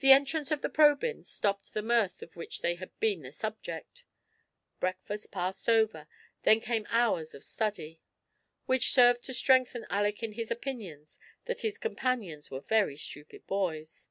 The 0.00 0.12
entrance 0.12 0.50
of 0.50 0.60
the 0.60 0.68
Probyns 0.68 1.24
stopped 1.26 1.72
the 1.72 1.80
mirth 1.80 2.20
of 2.20 2.36
which 2.36 2.60
they 2.60 2.74
had 2.74 2.90
been 3.00 3.22
the 3.22 3.32
subject. 3.32 4.04
Breakfast 4.78 5.32
passed 5.32 5.70
over; 5.70 6.06
then 6.42 6.60
came 6.60 6.86
hours 6.90 7.34
of 7.34 7.42
study, 7.42 8.02
which 8.66 8.92
served 8.92 9.22
to 9.22 9.32
strengthen 9.32 9.86
Aleck 9.88 10.22
in 10.22 10.32
his 10.34 10.50
opinion 10.50 11.06
that 11.46 11.62
his 11.62 11.78
companions 11.78 12.50
were 12.50 12.60
very 12.60 12.98
stupid 12.98 13.46
boys. 13.46 14.08